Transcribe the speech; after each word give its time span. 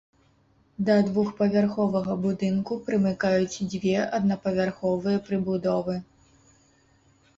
Да 0.85 0.95
двухпавярховага 1.09 2.15
будынку 2.23 2.73
прымыкаюць 2.87 3.61
дзве 3.75 3.95
аднапавярховыя 4.21 5.23
прыбудовы. 5.29 5.95